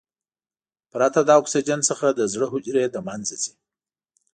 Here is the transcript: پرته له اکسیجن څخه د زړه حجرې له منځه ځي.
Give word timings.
پرته 0.91 1.19
له 1.27 1.33
اکسیجن 1.41 1.79
څخه 1.89 2.05
د 2.13 2.21
زړه 2.33 2.45
حجرې 2.53 2.85
له 2.95 2.99
منځه 3.07 3.35
ځي. 3.43 3.53